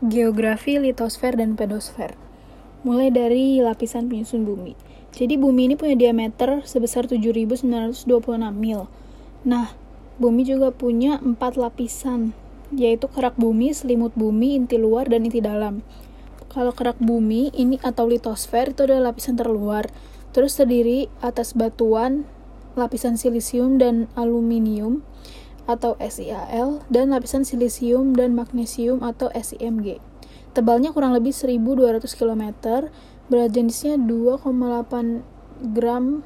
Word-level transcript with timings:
Geografi 0.00 0.80
litosfer 0.80 1.36
dan 1.36 1.60
pedosfer. 1.60 2.16
Mulai 2.88 3.12
dari 3.12 3.60
lapisan 3.60 4.08
penyusun 4.08 4.48
bumi. 4.48 4.72
Jadi 5.12 5.36
bumi 5.36 5.68
ini 5.68 5.76
punya 5.76 5.92
diameter 5.92 6.64
sebesar 6.64 7.04
7.926 7.04 8.08
mil. 8.56 8.88
Nah, 9.44 9.76
bumi 10.16 10.48
juga 10.48 10.72
punya 10.72 11.20
empat 11.20 11.60
lapisan, 11.60 12.32
yaitu 12.72 13.12
kerak 13.12 13.36
bumi, 13.36 13.76
selimut 13.76 14.16
bumi, 14.16 14.56
inti 14.56 14.80
luar, 14.80 15.04
dan 15.04 15.28
inti 15.28 15.44
dalam. 15.44 15.84
Kalau 16.48 16.72
kerak 16.72 16.96
bumi 16.96 17.52
ini 17.52 17.76
atau 17.84 18.08
litosfer 18.08 18.72
itu 18.72 18.88
adalah 18.88 19.12
lapisan 19.12 19.36
terluar, 19.36 19.92
terus 20.32 20.56
terdiri 20.56 21.12
atas 21.20 21.52
batuan, 21.52 22.24
lapisan 22.72 23.20
silisium 23.20 23.76
dan 23.76 24.08
aluminium, 24.16 25.04
atau 25.68 25.96
SiAl 26.00 26.84
dan 26.88 27.12
lapisan 27.12 27.44
silisium 27.44 28.16
dan 28.16 28.32
magnesium 28.36 29.00
atau 29.04 29.28
SiMg. 29.32 30.00
Tebalnya 30.56 30.90
kurang 30.90 31.14
lebih 31.14 31.30
1200 31.32 32.02
km, 32.14 32.44
berat 33.30 33.50
jenisnya 33.54 33.96
2,8 33.96 35.22
gram 35.72 36.24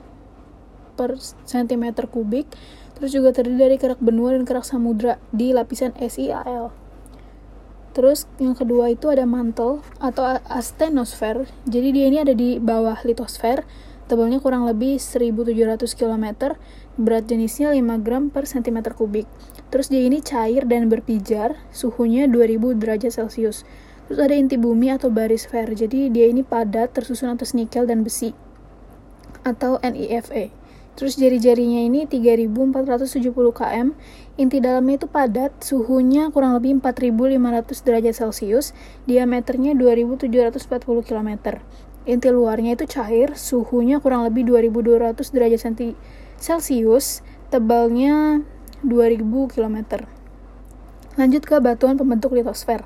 per 0.94 1.18
cm 1.18 1.84
kubik, 2.06 2.46
terus 2.96 3.10
juga 3.10 3.34
terdiri 3.34 3.58
dari 3.58 3.76
kerak 3.76 3.98
benua 3.98 4.38
dan 4.38 4.46
kerak 4.46 4.64
samudra 4.64 5.18
di 5.34 5.50
lapisan 5.50 5.92
SiAl. 5.98 6.70
Terus 7.94 8.26
yang 8.42 8.58
kedua 8.58 8.90
itu 8.90 9.06
ada 9.06 9.22
mantel 9.22 9.84
atau 10.02 10.26
astenosfer. 10.50 11.46
Jadi 11.66 11.88
dia 11.94 12.06
ini 12.10 12.18
ada 12.18 12.34
di 12.34 12.58
bawah 12.58 12.98
litosfer 13.06 13.62
Tebalnya 14.04 14.36
kurang 14.36 14.68
lebih 14.68 15.00
1700 15.00 15.80
km, 15.96 16.52
berat 16.94 17.26
jenisnya 17.26 17.74
5 17.74 18.04
gram 18.06 18.30
per 18.30 18.46
cm 18.46 18.94
kubik. 18.94 19.26
Terus 19.74 19.90
dia 19.90 20.02
ini 20.06 20.22
cair 20.22 20.62
dan 20.68 20.86
berpijar, 20.86 21.58
suhunya 21.74 22.30
2000 22.30 22.78
derajat 22.78 23.10
Celcius. 23.10 23.66
Terus 24.06 24.20
ada 24.20 24.36
inti 24.36 24.60
bumi 24.60 24.92
atau 24.92 25.08
barisfer, 25.08 25.64
jadi 25.72 26.12
dia 26.12 26.28
ini 26.28 26.44
padat 26.44 26.92
tersusun 26.92 27.34
atas 27.34 27.56
nikel 27.56 27.88
dan 27.88 28.04
besi 28.04 28.36
atau 29.42 29.80
NIFE. 29.80 30.52
Terus 30.94 31.18
jari-jarinya 31.18 31.82
ini 31.82 32.06
3470 32.06 33.34
km, 33.50 33.98
inti 34.38 34.62
dalamnya 34.62 34.94
itu 35.02 35.08
padat, 35.10 35.58
suhunya 35.58 36.30
kurang 36.30 36.54
lebih 36.54 36.78
4500 36.78 37.82
derajat 37.82 38.14
Celcius, 38.14 38.70
diameternya 39.10 39.74
2740 39.74 41.02
km. 41.02 41.58
Inti 42.06 42.28
luarnya 42.30 42.78
itu 42.78 42.86
cair, 42.86 43.34
suhunya 43.34 43.98
kurang 43.98 44.22
lebih 44.22 44.46
2200 44.46 45.34
derajat 45.34 45.60
Celcius, 46.38 47.22
tebalnya 47.48 48.42
2000 48.82 49.22
km. 49.52 50.04
Lanjut 51.14 51.42
ke 51.46 51.56
batuan 51.62 51.94
pembentuk 51.94 52.34
litosfer. 52.34 52.82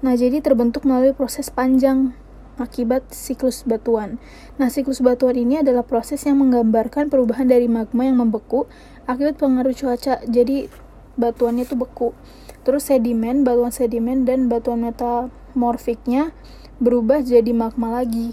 Nah, 0.00 0.16
jadi 0.16 0.40
terbentuk 0.40 0.88
melalui 0.88 1.12
proses 1.12 1.52
panjang 1.52 2.16
akibat 2.56 3.12
siklus 3.12 3.64
batuan. 3.68 4.16
Nah, 4.56 4.72
siklus 4.72 5.04
batuan 5.04 5.36
ini 5.36 5.60
adalah 5.60 5.84
proses 5.84 6.24
yang 6.24 6.40
menggambarkan 6.40 7.12
perubahan 7.12 7.48
dari 7.48 7.68
magma 7.68 8.08
yang 8.08 8.20
membeku 8.20 8.64
akibat 9.04 9.36
pengaruh 9.36 9.76
cuaca. 9.76 10.24
Jadi, 10.24 10.72
batuannya 11.20 11.68
itu 11.68 11.76
beku. 11.76 12.16
Terus 12.64 12.88
sedimen, 12.88 13.44
batuan 13.44 13.72
sedimen, 13.72 14.24
dan 14.24 14.48
batuan 14.48 14.84
metamorfiknya 14.84 16.32
berubah 16.80 17.20
jadi 17.20 17.52
magma 17.52 18.00
lagi. 18.00 18.32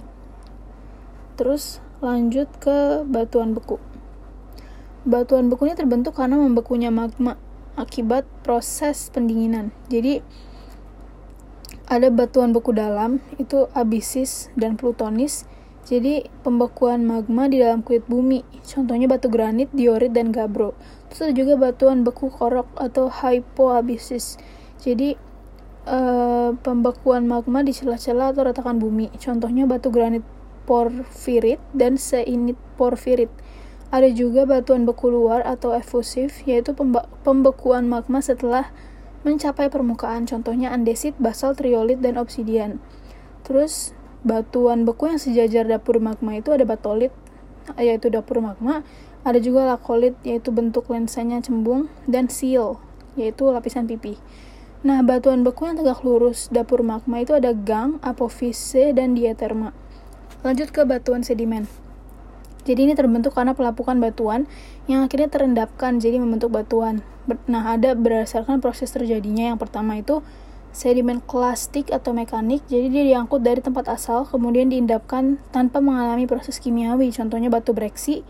Terus 1.35 1.83
lanjut 1.99 2.47
ke 2.63 3.03
batuan 3.03 3.51
beku. 3.51 3.79
Batuan 5.08 5.47
beku 5.47 5.72
ini 5.72 5.80
terbentuk 5.80 6.19
karena 6.19 6.36
membekunya 6.36 6.91
magma 6.91 7.39
akibat 7.80 8.27
proses 8.44 9.08
pendinginan. 9.08 9.72
Jadi 9.88 10.19
ada 11.88 12.11
batuan 12.11 12.52
beku 12.52 12.75
dalam 12.75 13.23
itu 13.39 13.72
abisis 13.72 14.52
dan 14.59 14.75
plutonis. 14.75 15.47
Jadi 15.88 16.27
pembekuan 16.44 17.08
magma 17.08 17.47
di 17.47 17.64
dalam 17.64 17.80
kulit 17.80 18.03
bumi. 18.11 18.44
Contohnya 18.67 19.08
batu 19.08 19.31
granit, 19.31 19.71
diorit 19.71 20.11
dan 20.11 20.36
gabro. 20.36 20.76
Terus 21.08 21.31
ada 21.31 21.33
juga 21.39 21.55
batuan 21.55 22.04
beku 22.04 22.27
korok 22.27 22.67
atau 22.76 23.08
hypoabisis. 23.08 24.36
Jadi 24.83 25.15
uh, 25.87 26.52
pembekuan 26.60 27.31
magma 27.31 27.64
di 27.64 27.71
celah-celah 27.71 28.36
atau 28.36 28.43
retakan 28.43 28.83
bumi. 28.83 29.15
Contohnya 29.15 29.64
batu 29.64 29.87
granit 29.87 30.27
porfirit 30.67 31.64
dan 31.71 31.95
seinit 31.95 32.60
porfirit. 32.76 33.31
Ada 33.87 34.11
juga 34.11 34.43
batuan 34.43 34.83
beku 34.83 35.08
luar 35.08 35.48
atau 35.48 35.71
efusif, 35.71 36.43
yaitu 36.43 36.75
pembekuan 37.23 37.87
magma 37.87 38.20
setelah 38.20 38.67
mencapai 39.23 39.71
permukaan, 39.71 40.27
contohnya 40.27 40.75
andesit, 40.75 41.15
basal, 41.15 41.55
triolit, 41.55 42.03
dan 42.03 42.20
obsidian. 42.20 42.83
Terus, 43.48 43.95
batuan 44.27 44.83
beku 44.83 45.08
yang 45.08 45.20
sejajar 45.23 45.64
dapur 45.64 46.03
magma 46.03 46.36
itu 46.36 46.52
ada 46.52 46.67
batolit, 46.67 47.15
yaitu 47.80 48.11
dapur 48.11 48.43
magma, 48.43 48.83
ada 49.23 49.39
juga 49.39 49.64
lakolit, 49.64 50.19
yaitu 50.27 50.52
bentuk 50.52 50.92
lensanya 50.92 51.39
cembung, 51.39 51.87
dan 52.11 52.27
seal, 52.27 52.83
yaitu 53.15 53.48
lapisan 53.48 53.87
pipi. 53.87 54.19
Nah, 54.83 54.99
batuan 54.99 55.48
beku 55.48 55.64
yang 55.64 55.80
tegak 55.80 56.04
lurus 56.04 56.52
dapur 56.52 56.83
magma 56.83 57.23
itu 57.23 57.39
ada 57.39 57.55
gang, 57.55 58.04
apofise, 58.04 58.92
dan 58.92 59.15
diaterma. 59.15 59.71
Lanjut 60.43 60.75
ke 60.75 60.83
batuan 60.83 61.23
sedimen. 61.23 61.86
Jadi 62.67 62.92
ini 62.92 62.94
terbentuk 63.00 63.32
karena 63.32 63.55
pelapukan 63.55 63.95
batuan 63.95 64.44
yang 64.92 65.08
akhirnya 65.08 65.32
terendapkan 65.32 66.04
jadi 66.04 66.20
membentuk 66.20 66.52
batuan. 66.52 67.00
Nah, 67.48 67.72
ada 67.72 67.95
berdasarkan 67.95 68.60
proses 68.60 68.92
terjadinya. 68.92 69.55
Yang 69.55 69.64
pertama 69.64 69.95
itu 69.95 70.20
sedimen 70.76 71.23
klastik 71.23 71.95
atau 71.95 72.11
mekanik. 72.11 72.60
Jadi 72.67 72.92
dia 72.92 73.04
diangkut 73.08 73.39
dari 73.39 73.64
tempat 73.64 73.88
asal 73.88 74.28
kemudian 74.28 74.67
diendapkan 74.67 75.39
tanpa 75.55 75.80
mengalami 75.80 76.28
proses 76.28 76.60
kimiawi. 76.60 77.16
Contohnya 77.16 77.48
batu 77.48 77.72
breksi, 77.72 78.28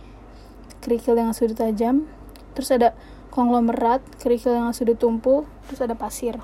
kerikil 0.85 1.17
dengan 1.17 1.33
sudut 1.33 1.57
tajam. 1.57 2.05
Terus 2.53 2.69
ada 2.69 2.93
konglomerat, 3.33 4.05
kerikil 4.21 4.53
dengan 4.53 4.71
sudut 4.77 5.01
tumpul, 5.01 5.49
terus 5.65 5.81
ada 5.81 5.97
pasir. 5.97 6.37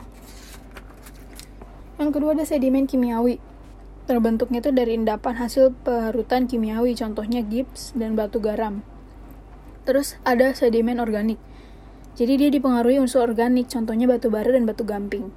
Yang 2.02 2.10
kedua 2.10 2.34
ada 2.34 2.46
sedimen 2.46 2.90
kimiawi. 2.90 3.53
Terbentuknya 4.03 4.59
itu 4.59 4.75
dari 4.75 5.00
endapan 5.00 5.40
hasil 5.40 5.72
perutan 5.88 6.44
kimiawi, 6.44 6.91
contohnya 6.91 7.40
gips 7.40 7.96
dan 7.96 8.19
batu 8.19 8.44
garam. 8.44 8.84
Terus 9.88 10.19
ada 10.28 10.52
sedimen 10.52 11.00
organik. 11.00 11.40
Jadi 12.13 12.36
dia 12.36 12.50
dipengaruhi 12.52 13.00
unsur 13.00 13.24
organik, 13.24 13.72
contohnya 13.72 14.06
batu 14.06 14.28
bara 14.28 14.52
dan 14.52 14.68
batu 14.68 14.84
gamping. 14.84 15.31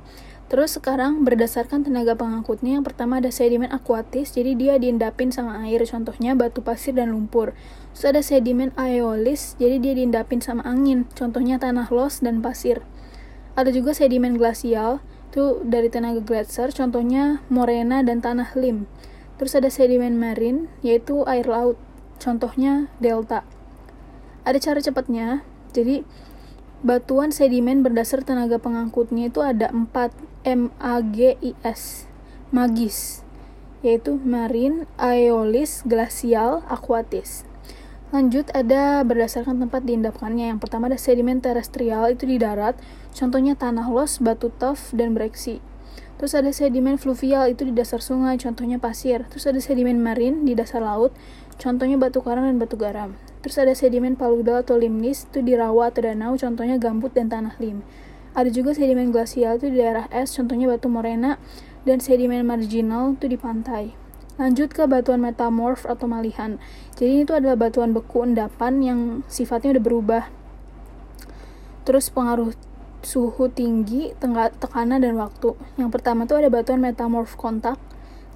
Terus 0.47 0.79
sekarang 0.79 1.27
berdasarkan 1.27 1.83
tenaga 1.83 2.15
pengangkutnya, 2.15 2.79
yang 2.79 2.87
pertama 2.87 3.19
ada 3.19 3.35
sedimen 3.35 3.67
akuatis, 3.67 4.31
jadi 4.31 4.55
dia 4.55 4.75
diendapin 4.79 5.35
sama 5.35 5.59
air, 5.67 5.83
contohnya 5.83 6.39
batu 6.39 6.63
pasir 6.63 6.95
dan 6.95 7.11
lumpur. 7.11 7.51
Terus 7.91 8.05
ada 8.07 8.23
sedimen 8.23 8.71
aeolis, 8.79 9.59
jadi 9.59 9.83
dia 9.83 9.99
diendapin 9.99 10.39
sama 10.39 10.63
angin, 10.63 11.11
contohnya 11.19 11.59
tanah 11.59 11.91
los 11.91 12.23
dan 12.23 12.47
pasir. 12.47 12.87
Ada 13.59 13.75
juga 13.75 13.91
sedimen 13.91 14.39
glasial, 14.39 15.03
itu 15.37 15.61
dari 15.69 15.93
tenaga 15.93 16.25
gletser 16.25 16.73
contohnya 16.73 17.45
morena 17.53 18.01
dan 18.01 18.25
tanah 18.25 18.57
lim. 18.57 18.89
Terus 19.37 19.53
ada 19.53 19.69
sedimen 19.69 20.17
marin 20.17 20.73
yaitu 20.81 21.29
air 21.29 21.45
laut 21.45 21.77
contohnya 22.17 22.89
delta. 23.05 23.45
Ada 24.49 24.57
cara 24.57 24.81
cepatnya 24.81 25.45
jadi 25.77 26.09
batuan 26.81 27.37
sedimen 27.37 27.85
berdasar 27.85 28.25
tenaga 28.25 28.57
pengangkutnya 28.57 29.29
itu 29.29 29.45
ada 29.45 29.69
4 29.69 30.17
MAGIS 30.49 32.09
magis 32.49 33.21
yaitu 33.85 34.17
marin, 34.25 34.89
aeolis, 34.97 35.85
glasial, 35.85 36.65
aquatis 36.73 37.45
Lanjut 38.15 38.47
ada 38.55 39.03
berdasarkan 39.03 39.67
tempat 39.67 39.83
diendapkannya. 39.83 40.55
Yang 40.55 40.63
pertama 40.63 40.87
ada 40.87 40.95
sedimen 40.95 41.43
terestrial 41.43 42.15
itu 42.15 42.23
di 42.23 42.39
darat, 42.39 42.79
contohnya 43.11 43.59
tanah 43.59 43.91
los, 43.91 44.23
batu 44.23 44.55
tof, 44.55 44.95
dan 44.95 45.11
breksi. 45.11 45.59
Terus 46.17 46.33
ada 46.39 46.55
sedimen 46.55 47.03
fluvial 47.03 47.51
itu 47.51 47.67
di 47.67 47.75
dasar 47.75 47.99
sungai, 47.99 48.39
contohnya 48.39 48.79
pasir. 48.79 49.27
Terus 49.27 49.51
ada 49.51 49.59
sedimen 49.59 49.99
marin 49.99 50.47
di 50.47 50.55
dasar 50.55 50.87
laut, 50.87 51.11
contohnya 51.59 51.99
batu 51.99 52.23
karang 52.23 52.47
dan 52.47 52.63
batu 52.63 52.79
garam. 52.79 53.19
Terus 53.43 53.59
ada 53.59 53.75
sedimen 53.75 54.15
paludal 54.15 54.63
atau 54.63 54.79
limnis 54.79 55.27
itu 55.27 55.43
di 55.43 55.59
rawa 55.59 55.91
atau 55.91 56.07
danau, 56.07 56.39
contohnya 56.39 56.79
gambut 56.79 57.11
dan 57.11 57.27
tanah 57.27 57.59
lim. 57.59 57.83
Ada 58.39 58.55
juga 58.55 58.71
sedimen 58.71 59.11
glasial 59.11 59.59
itu 59.59 59.67
di 59.67 59.83
daerah 59.83 60.07
es, 60.15 60.31
contohnya 60.31 60.71
batu 60.71 60.87
morena, 60.87 61.43
dan 61.83 61.99
sedimen 61.99 62.47
marginal 62.47 63.19
itu 63.19 63.27
di 63.27 63.35
pantai. 63.35 64.06
Lanjut 64.37 64.69
ke 64.69 64.85
batuan 64.85 65.25
metamorf 65.25 65.89
atau 65.89 66.05
malihan. 66.05 66.61
Jadi 67.01 67.25
itu 67.25 67.33
adalah 67.33 67.57
batuan 67.57 67.97
beku 67.97 68.21
endapan 68.21 68.85
yang 68.85 69.01
sifatnya 69.33 69.77
udah 69.77 69.85
berubah. 69.85 70.23
Terus 71.89 72.13
pengaruh 72.13 72.53
suhu 73.01 73.49
tinggi, 73.49 74.13
tekanan 74.61 75.01
dan 75.01 75.17
waktu. 75.17 75.57
Yang 75.81 75.91
pertama 75.95 76.29
tuh 76.29 76.43
ada 76.43 76.53
batuan 76.53 76.85
metamorf 76.85 77.39
kontak. 77.39 77.81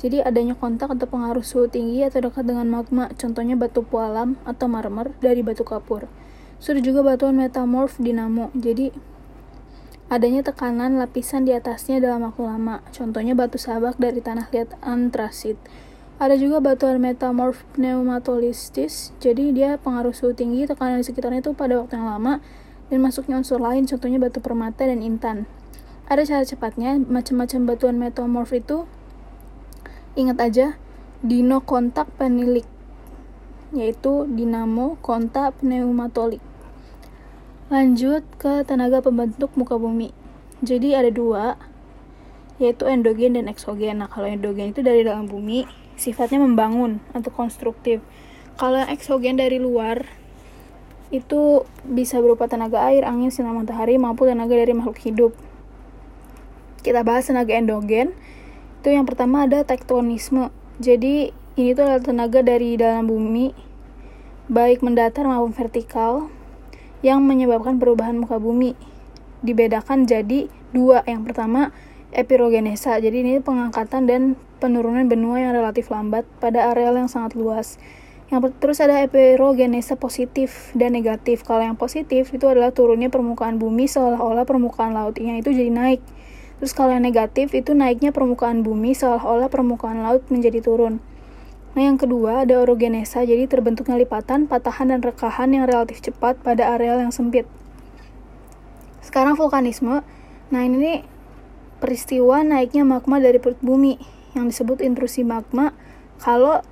Jadi 0.01 0.25
adanya 0.25 0.57
kontak 0.57 0.89
atau 0.97 1.05
pengaruh 1.05 1.45
suhu 1.45 1.69
tinggi 1.69 2.01
atau 2.01 2.25
dekat 2.25 2.49
dengan 2.49 2.65
magma, 2.73 3.13
contohnya 3.21 3.53
batu 3.53 3.85
pualam 3.85 4.41
atau 4.49 4.65
marmer 4.65 5.13
dari 5.21 5.45
batu 5.45 5.61
kapur. 5.61 6.09
Sudah 6.57 6.81
juga 6.81 7.05
batuan 7.05 7.37
metamorf 7.37 8.01
dinamo. 8.01 8.49
Jadi 8.57 8.97
adanya 10.09 10.41
tekanan 10.41 10.97
lapisan 10.97 11.45
di 11.45 11.53
atasnya 11.53 12.01
dalam 12.01 12.25
waktu 12.25 12.49
lama. 12.49 12.81
Contohnya 12.97 13.37
batu 13.37 13.61
sabak 13.61 14.01
dari 14.01 14.25
tanah 14.25 14.49
liat 14.49 14.73
antrasit. 14.81 15.61
Ada 16.21 16.37
juga 16.37 16.61
batuan 16.61 17.01
metamorf 17.01 17.65
pneumatolistis, 17.73 19.17
jadi 19.25 19.57
dia 19.57 19.71
pengaruh 19.81 20.13
suhu 20.13 20.37
tinggi, 20.37 20.69
tekanan 20.69 21.01
di 21.01 21.09
sekitarnya 21.09 21.41
itu 21.41 21.57
pada 21.57 21.81
waktu 21.81 21.97
yang 21.97 22.13
lama, 22.13 22.45
dan 22.93 23.01
masuknya 23.01 23.41
unsur 23.41 23.57
lain, 23.57 23.89
contohnya 23.89 24.21
batu 24.21 24.37
permata 24.45 24.85
dan 24.85 25.01
intan. 25.01 25.49
Ada 26.13 26.29
cara 26.29 26.45
cepatnya, 26.45 27.01
macam-macam 27.01 27.61
batuan 27.65 27.97
metamorf 27.97 28.53
itu, 28.53 28.85
ingat 30.13 30.37
aja, 30.45 30.67
dino 31.25 31.65
kontak 31.65 32.13
penilik, 32.21 32.69
yaitu 33.73 34.29
dinamo 34.29 35.01
kontak 35.01 35.57
pneumatolik. 35.65 36.45
Lanjut 37.73 38.29
ke 38.37 38.61
tenaga 38.69 39.01
pembentuk 39.01 39.57
muka 39.57 39.81
bumi. 39.81 40.13
Jadi 40.61 40.93
ada 40.93 41.09
dua, 41.09 41.57
yaitu 42.61 42.85
endogen 42.85 43.41
dan 43.41 43.49
eksogen. 43.49 44.05
Nah, 44.05 44.13
kalau 44.13 44.29
endogen 44.29 44.77
itu 44.77 44.85
dari 44.85 45.01
dalam 45.01 45.25
bumi, 45.25 45.65
sifatnya 46.01 46.41
membangun 46.41 47.05
atau 47.13 47.29
konstruktif. 47.29 48.01
Kalau 48.57 48.81
yang 48.81 48.89
eksogen 48.89 49.37
dari 49.37 49.61
luar, 49.61 50.09
itu 51.13 51.69
bisa 51.85 52.17
berupa 52.25 52.49
tenaga 52.49 52.89
air, 52.89 53.05
angin, 53.05 53.29
sinar 53.29 53.53
matahari, 53.53 54.01
maupun 54.01 54.33
tenaga 54.33 54.57
dari 54.57 54.73
makhluk 54.73 54.97
hidup. 55.05 55.33
Kita 56.81 57.05
bahas 57.05 57.29
tenaga 57.29 57.53
endogen. 57.53 58.17
Itu 58.81 58.97
yang 58.97 59.05
pertama 59.05 59.45
ada 59.45 59.61
tektonisme. 59.69 60.49
Jadi, 60.81 61.37
ini 61.61 61.77
tuh 61.77 61.85
adalah 61.85 62.01
tenaga 62.01 62.41
dari 62.41 62.81
dalam 62.81 63.05
bumi, 63.05 63.53
baik 64.49 64.81
mendatar 64.81 65.29
maupun 65.29 65.53
vertikal, 65.53 66.33
yang 67.05 67.21
menyebabkan 67.25 67.77
perubahan 67.77 68.17
muka 68.17 68.41
bumi. 68.41 68.73
Dibedakan 69.45 70.09
jadi 70.09 70.49
dua. 70.73 71.05
Yang 71.05 71.33
pertama, 71.33 71.73
epirogenesa. 72.13 72.97
Jadi 73.01 73.25
ini 73.25 73.33
pengangkatan 73.41 74.05
dan 74.09 74.23
penurunan 74.61 75.09
benua 75.09 75.41
yang 75.41 75.57
relatif 75.57 75.89
lambat 75.89 76.29
pada 76.39 76.71
areal 76.71 76.95
yang 77.01 77.09
sangat 77.09 77.33
luas. 77.33 77.81
Yang 78.31 78.55
terus 78.63 78.79
ada 78.79 79.03
epirogenesa 79.03 79.99
positif 79.99 80.71
dan 80.79 80.95
negatif. 80.95 81.43
Kalau 81.43 81.67
yang 81.67 81.75
positif 81.75 82.31
itu 82.31 82.47
adalah 82.47 82.71
turunnya 82.71 83.11
permukaan 83.11 83.59
bumi 83.59 83.91
seolah-olah 83.91 84.47
permukaan 84.47 84.95
lautnya 84.95 85.41
itu 85.41 85.51
jadi 85.51 85.73
naik. 85.73 85.99
Terus 86.63 86.77
kalau 86.77 86.95
yang 86.95 87.03
negatif 87.03 87.57
itu 87.57 87.75
naiknya 87.75 88.15
permukaan 88.15 88.63
bumi 88.63 88.93
seolah-olah 88.95 89.49
permukaan 89.51 90.05
laut 90.05 90.23
menjadi 90.31 90.63
turun. 90.63 91.01
Nah, 91.73 91.87
yang 91.87 91.97
kedua 91.97 92.45
ada 92.45 92.61
orogenesa, 92.61 93.23
jadi 93.23 93.47
terbentuknya 93.47 93.95
lipatan, 93.95 94.51
patahan, 94.51 94.91
dan 94.91 95.01
rekahan 95.01 95.55
yang 95.55 95.71
relatif 95.71 96.03
cepat 96.03 96.37
pada 96.43 96.75
areal 96.75 96.99
yang 96.99 97.15
sempit. 97.15 97.47
Sekarang 99.01 99.39
vulkanisme. 99.39 100.03
Nah, 100.51 100.63
ini 100.67 101.07
peristiwa 101.81 102.45
naiknya 102.45 102.85
magma 102.85 103.23
dari 103.23 103.41
perut 103.41 103.59
bumi 103.63 104.20
yang 104.35 104.51
disebut 104.51 104.83
intrusi 104.85 105.27
magma 105.27 105.75
kalau 106.21 106.63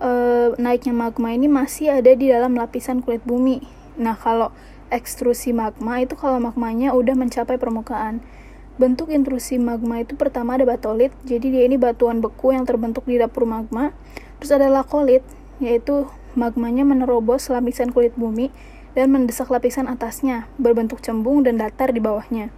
e, 0.00 0.10
naiknya 0.56 0.96
magma 0.96 1.30
ini 1.36 1.46
masih 1.46 2.00
ada 2.00 2.10
di 2.16 2.26
dalam 2.32 2.56
lapisan 2.56 3.04
kulit 3.04 3.22
bumi. 3.22 3.62
Nah, 4.00 4.16
kalau 4.16 4.50
ekstrusi 4.90 5.54
magma 5.54 6.02
itu 6.02 6.18
kalau 6.18 6.42
magmanya 6.42 6.96
udah 6.96 7.14
mencapai 7.14 7.60
permukaan. 7.60 8.24
Bentuk 8.80 9.12
intrusi 9.12 9.60
magma 9.60 10.00
itu 10.00 10.16
pertama 10.16 10.56
ada 10.56 10.64
batolit, 10.64 11.12
jadi 11.28 11.46
dia 11.52 11.62
ini 11.68 11.76
batuan 11.76 12.24
beku 12.24 12.56
yang 12.56 12.64
terbentuk 12.64 13.04
di 13.04 13.20
dapur 13.20 13.44
magma. 13.44 13.92
Terus 14.40 14.56
ada 14.56 14.72
lakolit, 14.72 15.20
yaitu 15.60 16.08
magmanya 16.32 16.88
menerobos 16.88 17.52
lapisan 17.52 17.92
kulit 17.92 18.16
bumi 18.16 18.48
dan 18.96 19.12
mendesak 19.12 19.52
lapisan 19.52 19.84
atasnya, 19.86 20.48
berbentuk 20.56 21.04
cembung 21.04 21.44
dan 21.44 21.60
datar 21.60 21.92
di 21.92 22.00
bawahnya. 22.00 22.48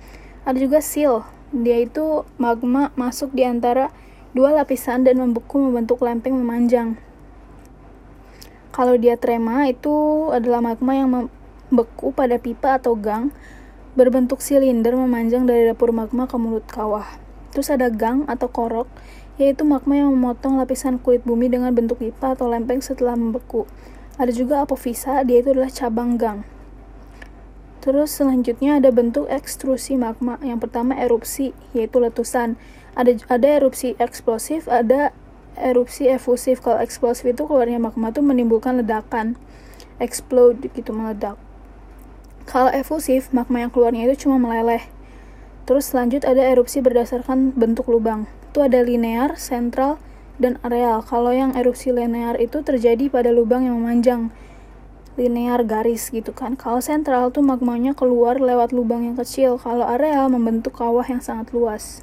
Ada 0.46 0.58
juga 0.62 0.79
seal, 0.79 1.26
dia 1.50 1.82
itu 1.82 2.25
magma 2.38 2.94
masuk 2.94 3.34
di 3.34 3.43
antara 3.43 3.90
dua 4.32 4.56
lapisan 4.56 5.05
dan 5.05 5.20
membeku 5.20 5.61
membentuk 5.61 6.00
lempeng 6.00 6.37
memanjang. 6.37 6.96
Kalau 8.73 8.96
dia 8.96 9.20
trema 9.20 9.69
itu 9.69 10.29
adalah 10.32 10.64
magma 10.64 10.93
yang 10.96 11.08
membeku 11.12 12.17
pada 12.17 12.40
pipa 12.40 12.81
atau 12.81 12.96
gang 12.96 13.29
berbentuk 13.93 14.40
silinder 14.40 14.96
memanjang 14.96 15.44
dari 15.44 15.69
dapur 15.69 15.93
magma 15.93 16.25
ke 16.25 16.40
mulut 16.40 16.64
kawah. 16.64 17.05
Terus 17.52 17.69
ada 17.69 17.93
gang 17.93 18.25
atau 18.25 18.49
korok, 18.49 18.88
yaitu 19.37 19.69
magma 19.69 20.00
yang 20.00 20.17
memotong 20.17 20.56
lapisan 20.56 20.96
kulit 20.96 21.20
bumi 21.29 21.52
dengan 21.52 21.76
bentuk 21.76 22.00
pipa 22.00 22.32
atau 22.32 22.49
lempeng 22.49 22.81
setelah 22.81 23.12
membeku. 23.12 23.69
Ada 24.17 24.32
juga 24.32 24.64
apofisa, 24.64 25.20
dia 25.29 25.44
itu 25.44 25.52
adalah 25.52 25.69
cabang 25.69 26.17
gang. 26.17 26.49
Terus 27.84 28.14
selanjutnya 28.14 28.81
ada 28.81 28.88
bentuk 28.88 29.29
ekstrusi 29.29 30.00
magma. 30.00 30.40
Yang 30.40 30.69
pertama 30.69 30.96
erupsi, 30.96 31.52
yaitu 31.76 32.00
letusan. 32.00 32.56
Ada 32.93 33.25
ada 33.33 33.49
erupsi 33.49 33.97
eksplosif, 33.97 34.69
ada 34.69 35.17
erupsi 35.56 36.09
efusif. 36.12 36.61
Kalau 36.61 36.81
eksplosif 36.81 37.25
itu 37.25 37.49
keluarnya 37.49 37.81
magma 37.81 38.12
itu 38.12 38.21
menimbulkan 38.21 38.81
ledakan, 38.81 39.41
explode 39.97 40.61
gitu 40.73 40.93
meledak. 40.93 41.41
Kalau 42.44 42.69
efusif, 42.69 43.31
magma 43.31 43.65
yang 43.65 43.73
keluarnya 43.73 44.11
itu 44.11 44.27
cuma 44.29 44.37
meleleh. 44.37 44.85
Terus 45.65 45.94
lanjut 45.94 46.27
ada 46.27 46.43
erupsi 46.43 46.83
berdasarkan 46.83 47.55
bentuk 47.55 47.87
lubang. 47.87 48.27
Itu 48.50 48.67
ada 48.67 48.83
linear, 48.83 49.39
sentral, 49.39 49.97
dan 50.43 50.59
areal. 50.67 51.00
Kalau 51.06 51.31
yang 51.31 51.55
erupsi 51.55 51.94
linear 51.94 52.35
itu 52.37 52.61
terjadi 52.61 53.09
pada 53.09 53.31
lubang 53.31 53.65
yang 53.65 53.79
memanjang. 53.79 54.35
Linear 55.15 55.62
garis 55.62 56.11
gitu 56.11 56.35
kan. 56.35 56.59
Kalau 56.59 56.83
sentral 56.83 57.31
tuh 57.31 57.47
magmanya 57.47 57.94
keluar 57.94 58.43
lewat 58.43 58.75
lubang 58.75 59.06
yang 59.06 59.17
kecil. 59.17 59.56
Kalau 59.56 59.87
areal 59.87 60.27
membentuk 60.29 60.77
kawah 60.77 61.06
yang 61.06 61.23
sangat 61.23 61.55
luas. 61.55 62.03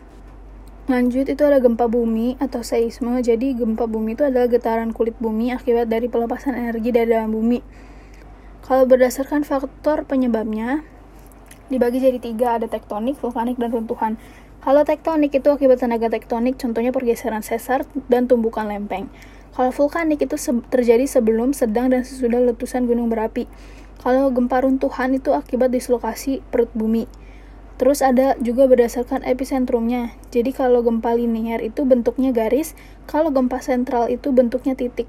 Lanjut 0.89 1.29
itu 1.29 1.45
ada 1.45 1.61
gempa 1.61 1.85
bumi 1.85 2.33
atau 2.41 2.65
seisme. 2.65 3.13
Jadi 3.21 3.53
gempa 3.53 3.85
bumi 3.85 4.17
itu 4.17 4.25
adalah 4.25 4.49
getaran 4.49 4.89
kulit 4.89 5.13
bumi 5.21 5.53
akibat 5.53 5.85
dari 5.85 6.09
pelepasan 6.09 6.57
energi 6.57 6.89
dari 6.89 7.13
dalam 7.13 7.29
bumi. 7.29 7.61
Kalau 8.65 8.89
berdasarkan 8.89 9.45
faktor 9.45 10.09
penyebabnya, 10.09 10.81
dibagi 11.69 12.01
jadi 12.01 12.17
tiga, 12.17 12.57
ada 12.57 12.65
tektonik, 12.65 13.21
vulkanik, 13.21 13.61
dan 13.61 13.69
runtuhan. 13.69 14.17
Kalau 14.65 14.81
tektonik 14.81 15.29
itu 15.29 15.53
akibat 15.53 15.77
tenaga 15.77 16.09
tektonik, 16.09 16.57
contohnya 16.57 16.89
pergeseran 16.89 17.45
sesar 17.45 17.85
dan 18.09 18.25
tumbukan 18.25 18.65
lempeng. 18.65 19.13
Kalau 19.53 19.69
vulkanik 19.69 20.25
itu 20.25 20.41
se 20.41 20.57
terjadi 20.73 21.05
sebelum, 21.05 21.53
sedang, 21.53 21.93
dan 21.93 22.01
sesudah 22.01 22.41
letusan 22.41 22.89
gunung 22.89 23.13
berapi. 23.13 23.45
Kalau 24.01 24.33
gempa 24.33 24.65
runtuhan 24.65 25.13
itu 25.13 25.37
akibat 25.37 25.69
dislokasi 25.69 26.41
perut 26.49 26.73
bumi. 26.73 27.05
Terus 27.79 28.03
ada 28.03 28.35
juga 28.43 28.67
berdasarkan 28.67 29.23
epicentrumnya. 29.23 30.11
Jadi 30.35 30.51
kalau 30.51 30.83
gempa 30.83 31.15
linear 31.15 31.63
itu 31.63 31.87
bentuknya 31.87 32.35
garis, 32.35 32.75
kalau 33.07 33.31
gempa 33.31 33.63
sentral 33.63 34.11
itu 34.11 34.35
bentuknya 34.35 34.75
titik. 34.75 35.07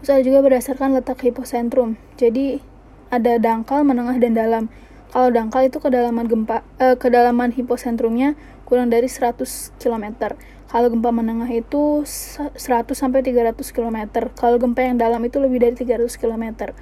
Terus 0.00 0.10
ada 0.16 0.22
juga 0.24 0.40
berdasarkan 0.40 0.96
letak 0.96 1.20
hipocentrum. 1.20 2.00
Jadi 2.16 2.64
ada 3.12 3.36
dangkal, 3.36 3.84
menengah, 3.84 4.16
dan 4.16 4.32
dalam. 4.32 4.64
Kalau 5.12 5.28
dangkal 5.28 5.68
itu 5.68 5.76
kedalaman 5.84 6.24
gempa 6.24 6.64
eh, 6.80 6.96
kedalaman 6.96 7.52
hiposentrumnya 7.52 8.40
kurang 8.64 8.88
dari 8.88 9.12
100 9.12 9.76
km. 9.76 10.32
Kalau 10.72 10.88
gempa 10.88 11.12
menengah 11.12 11.52
itu 11.52 12.08
100 12.08 12.56
sampai 12.96 13.20
300 13.20 13.60
km. 13.68 14.32
Kalau 14.32 14.56
gempa 14.56 14.80
yang 14.80 14.96
dalam 14.96 15.20
itu 15.28 15.36
lebih 15.36 15.60
dari 15.60 15.76
300 15.76 16.08
km. 16.16 16.72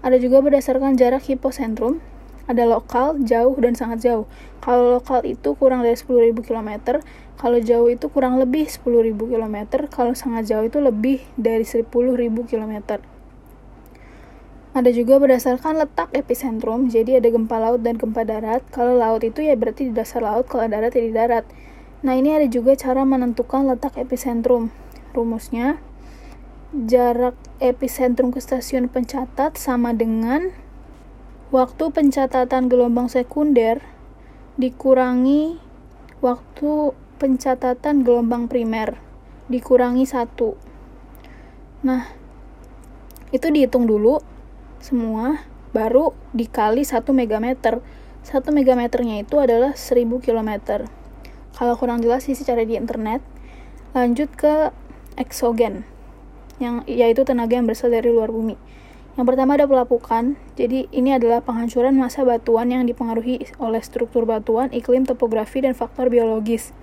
Ada 0.00 0.16
juga 0.16 0.40
berdasarkan 0.40 0.96
jarak 0.96 1.28
hiposentrum, 1.28 2.00
ada 2.44 2.64
lokal, 2.68 3.20
jauh, 3.24 3.56
dan 3.56 3.72
sangat 3.72 4.04
jauh. 4.04 4.26
Kalau 4.60 5.00
lokal 5.00 5.24
itu 5.24 5.56
kurang 5.56 5.84
dari 5.84 5.96
10.000 5.96 6.36
km, 6.44 7.00
kalau 7.40 7.58
jauh 7.60 7.88
itu 7.92 8.06
kurang 8.08 8.40
lebih 8.40 8.68
10.000 8.68 9.16
km, 9.16 9.56
kalau 9.92 10.12
sangat 10.16 10.48
jauh 10.48 10.64
itu 10.64 10.80
lebih 10.80 11.24
dari 11.36 11.64
10.000 11.64 11.88
km. 12.48 13.00
Ada 14.74 14.90
juga 14.90 15.22
berdasarkan 15.22 15.78
letak 15.78 16.10
epicentrum, 16.10 16.90
jadi 16.90 17.22
ada 17.22 17.30
gempa 17.30 17.62
laut 17.62 17.86
dan 17.86 17.94
gempa 17.94 18.26
darat. 18.26 18.58
Kalau 18.74 18.98
laut 18.98 19.22
itu 19.22 19.38
ya 19.38 19.54
berarti 19.54 19.86
di 19.86 19.94
dasar 19.94 20.26
laut, 20.26 20.50
kalau 20.50 20.66
darat 20.66 20.90
ya 20.98 21.02
di 21.06 21.14
darat. 21.14 21.46
Nah, 22.02 22.18
ini 22.18 22.34
ada 22.34 22.50
juga 22.50 22.74
cara 22.74 23.06
menentukan 23.06 23.70
letak 23.70 23.94
epicentrum. 23.94 24.74
Rumusnya, 25.14 25.78
jarak 26.74 27.38
epicentrum 27.62 28.34
ke 28.34 28.42
stasiun 28.42 28.90
pencatat 28.90 29.54
sama 29.54 29.94
dengan 29.94 30.50
waktu 31.54 31.94
pencatatan 31.94 32.66
gelombang 32.66 33.06
sekunder 33.06 33.78
dikurangi 34.58 35.62
waktu 36.18 36.90
pencatatan 37.22 38.02
gelombang 38.02 38.50
primer 38.50 38.98
dikurangi 39.46 40.02
satu. 40.02 40.58
Nah, 41.86 42.10
itu 43.30 43.54
dihitung 43.54 43.86
dulu 43.86 44.18
semua 44.82 45.46
baru 45.70 46.10
dikali 46.34 46.82
1 46.82 47.06
megameter. 47.14 47.78
1 48.26 48.50
megameternya 48.50 49.22
itu 49.22 49.38
adalah 49.38 49.78
1000 49.78 50.18
km. 50.18 50.82
Kalau 51.54 51.78
kurang 51.78 52.02
jelas 52.02 52.26
sih 52.26 52.34
cari 52.34 52.66
di 52.66 52.74
internet. 52.74 53.22
Lanjut 53.94 54.26
ke 54.34 54.74
eksogen, 55.14 55.86
yang 56.58 56.82
yaitu 56.90 57.22
tenaga 57.22 57.54
yang 57.54 57.70
berasal 57.70 57.94
dari 57.94 58.10
luar 58.10 58.34
bumi. 58.34 58.58
Yang 59.14 59.26
pertama 59.30 59.54
ada 59.54 59.70
pelapukan. 59.70 60.34
Jadi 60.58 60.90
ini 60.90 61.14
adalah 61.14 61.38
penghancuran 61.38 61.94
massa 61.94 62.26
batuan 62.26 62.74
yang 62.74 62.82
dipengaruhi 62.82 63.46
oleh 63.62 63.78
struktur 63.78 64.26
batuan, 64.26 64.74
iklim, 64.74 65.06
topografi, 65.06 65.62
dan 65.62 65.78
faktor 65.78 66.10
biologis. 66.10 66.74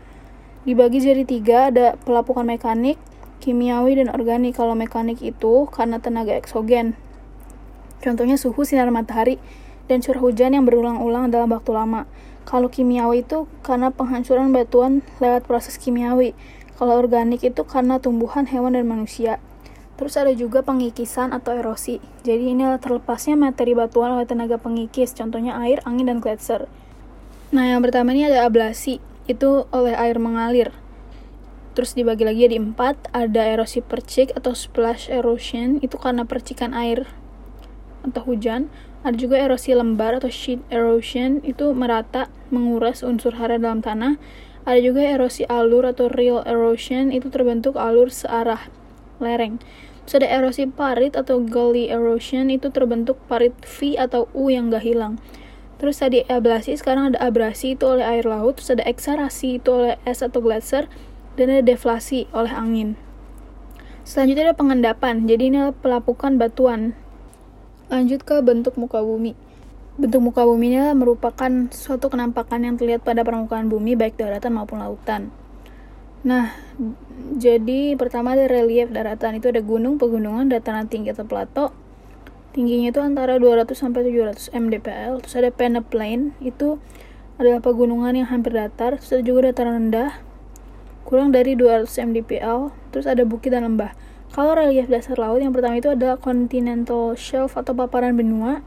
Dibagi 0.63 1.03
jadi 1.03 1.27
tiga, 1.27 1.67
ada 1.67 1.99
pelapukan 2.07 2.47
mekanik, 2.47 2.95
kimiawi, 3.43 3.99
dan 3.99 4.07
organik. 4.15 4.55
Kalau 4.55 4.79
mekanik 4.79 5.19
itu 5.19 5.67
karena 5.67 5.99
tenaga 5.99 6.31
eksogen. 6.31 6.95
Contohnya 7.99 8.39
suhu 8.39 8.63
sinar 8.63 8.87
matahari 8.95 9.35
dan 9.91 9.99
curah 9.99 10.23
hujan 10.23 10.55
yang 10.55 10.63
berulang-ulang 10.63 11.35
dalam 11.35 11.51
waktu 11.51 11.75
lama. 11.75 12.07
Kalau 12.47 12.71
kimiawi 12.71 13.27
itu 13.27 13.45
karena 13.59 13.91
penghancuran 13.91 14.55
batuan 14.55 15.03
lewat 15.19 15.43
proses 15.45 15.75
kimiawi. 15.75 16.31
Kalau 16.79 16.97
organik 16.97 17.43
itu 17.43 17.61
karena 17.67 17.99
tumbuhan, 17.99 18.47
hewan, 18.47 18.73
dan 18.73 18.87
manusia. 18.87 19.37
Terus 20.01 20.17
ada 20.17 20.33
juga 20.33 20.65
pengikisan 20.65 21.29
atau 21.29 21.53
erosi. 21.53 22.01
Jadi 22.25 22.57
ini 22.57 22.65
adalah 22.65 22.81
terlepasnya 22.81 23.37
materi 23.37 23.77
batuan 23.77 24.17
oleh 24.17 24.25
tenaga 24.25 24.57
pengikis, 24.57 25.13
contohnya 25.13 25.61
air, 25.61 25.77
angin, 25.85 26.09
dan 26.09 26.17
gletser. 26.17 26.65
Nah, 27.53 27.69
yang 27.69 27.85
pertama 27.85 28.09
ini 28.09 28.25
ada 28.25 28.49
ablasi, 28.49 28.97
itu 29.29 29.69
oleh 29.69 29.93
air 29.93 30.17
mengalir. 30.17 30.73
Terus 31.77 31.93
dibagi 31.93 32.25
lagi 32.25 32.49
jadi 32.49 32.57
empat, 32.57 33.13
ada 33.13 33.45
erosi 33.45 33.85
percik 33.85 34.33
atau 34.33 34.57
splash 34.57 35.05
erosion, 35.05 35.77
itu 35.85 36.01
karena 36.01 36.25
percikan 36.25 36.73
air 36.73 37.05
atau 38.01 38.25
hujan. 38.25 38.73
Ada 39.05 39.21
juga 39.21 39.37
erosi 39.37 39.77
lembar 39.77 40.17
atau 40.17 40.33
sheet 40.33 40.65
erosion, 40.73 41.45
itu 41.45 41.77
merata 41.77 42.25
menguras 42.49 43.05
unsur 43.05 43.37
hara 43.37 43.61
dalam 43.61 43.85
tanah. 43.85 44.17
Ada 44.65 44.81
juga 44.81 45.05
erosi 45.05 45.45
alur 45.45 45.85
atau 45.85 46.09
real 46.09 46.41
erosion, 46.49 47.13
itu 47.13 47.29
terbentuk 47.29 47.77
alur 47.77 48.09
searah 48.09 48.65
lereng. 49.21 49.61
Terus 50.11 50.27
ada 50.27 50.43
erosi 50.43 50.67
parit 50.67 51.15
atau 51.15 51.39
gully 51.39 51.87
erosion 51.87 52.51
itu 52.51 52.67
terbentuk 52.67 53.15
parit 53.31 53.55
V 53.63 53.95
atau 53.95 54.27
U 54.35 54.51
yang 54.51 54.67
gak 54.67 54.83
hilang. 54.83 55.23
Terus 55.79 56.03
tadi 56.03 56.27
ablasi, 56.27 56.75
sekarang 56.75 57.15
ada 57.15 57.23
abrasi 57.23 57.79
itu 57.79 57.87
oleh 57.87 58.03
air 58.03 58.27
laut, 58.27 58.59
terus 58.59 58.75
ada 58.75 58.83
eksarasi 58.83 59.63
itu 59.63 59.71
oleh 59.71 59.95
es 60.03 60.19
atau 60.19 60.43
glacier, 60.43 60.91
dan 61.39 61.47
ada 61.47 61.63
deflasi 61.63 62.27
oleh 62.35 62.51
angin. 62.51 62.99
Selanjutnya 64.03 64.51
ada 64.51 64.59
pengendapan, 64.59 65.31
jadi 65.31 65.47
ini 65.47 65.55
adalah 65.63 65.79
pelapukan 65.79 66.35
batuan. 66.35 66.91
Lanjut 67.87 68.27
ke 68.27 68.43
bentuk 68.43 68.75
muka 68.75 68.99
bumi. 68.99 69.31
Bentuk 69.95 70.19
muka 70.27 70.43
bumi 70.43 70.75
ini 70.75 70.91
merupakan 70.91 71.71
suatu 71.71 72.11
kenampakan 72.11 72.67
yang 72.67 72.75
terlihat 72.75 73.07
pada 73.07 73.23
permukaan 73.23 73.71
bumi 73.71 73.95
baik 73.95 74.19
daratan 74.19 74.59
maupun 74.59 74.83
lautan. 74.83 75.31
Nah, 76.21 76.53
jadi 77.33 77.97
pertama 77.97 78.37
ada 78.37 78.45
relief 78.45 78.93
daratan 78.93 79.41
itu 79.41 79.49
ada 79.49 79.65
gunung, 79.65 79.97
pegunungan, 79.97 80.53
dataran 80.53 80.85
tinggi 80.85 81.09
atau 81.09 81.25
plato. 81.25 81.73
Tingginya 82.53 82.93
itu 82.93 83.01
antara 83.01 83.41
200 83.41 83.73
sampai 83.73 84.05
700 84.05 84.53
mdpl. 84.53 85.23
Terus 85.25 85.35
ada 85.39 85.49
peneplain 85.49 86.37
itu 86.43 86.77
adalah 87.41 87.57
pegunungan 87.63 88.13
yang 88.13 88.29
hampir 88.29 88.53
datar. 88.53 89.01
Terus 89.01 89.17
ada 89.17 89.23
juga 89.25 89.49
dataran 89.49 89.89
rendah 89.89 90.21
kurang 91.07 91.33
dari 91.33 91.57
200 91.57 91.89
mdpl. 91.89 92.69
Terus 92.93 93.09
ada 93.09 93.25
bukit 93.25 93.49
dan 93.49 93.65
lembah. 93.65 93.97
Kalau 94.31 94.53
relief 94.53 94.87
dasar 94.87 95.17
laut 95.17 95.41
yang 95.41 95.51
pertama 95.51 95.81
itu 95.81 95.89
adalah 95.91 96.21
continental 96.21 97.17
shelf 97.17 97.57
atau 97.57 97.73
paparan 97.73 98.13
benua. 98.13 98.61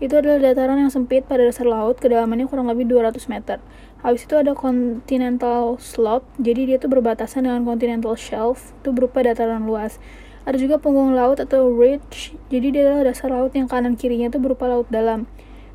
Itu 0.00 0.20
adalah 0.20 0.40
dataran 0.40 0.80
yang 0.80 0.92
sempit 0.92 1.28
pada 1.28 1.44
dasar 1.44 1.68
laut, 1.68 2.00
kedalamannya 2.00 2.48
kurang 2.48 2.68
lebih 2.72 2.88
200 2.88 3.20
meter. 3.28 3.60
Habis 4.00 4.24
itu 4.24 4.32
ada 4.40 4.56
continental 4.56 5.76
slope, 5.76 6.24
jadi 6.40 6.64
dia 6.64 6.76
tuh 6.80 6.88
berbatasan 6.88 7.44
dengan 7.44 7.68
continental 7.68 8.16
shelf, 8.16 8.72
itu 8.80 8.96
berupa 8.96 9.20
dataran 9.20 9.68
luas. 9.68 10.00
Ada 10.48 10.56
juga 10.56 10.80
punggung 10.80 11.12
laut 11.12 11.36
atau 11.36 11.68
ridge, 11.68 12.32
jadi 12.48 12.72
dia 12.72 12.82
adalah 12.88 13.12
dasar 13.12 13.28
laut 13.28 13.52
yang 13.52 13.68
kanan 13.68 14.00
kirinya 14.00 14.32
itu 14.32 14.40
berupa 14.40 14.64
laut 14.64 14.88
dalam. 14.88 15.28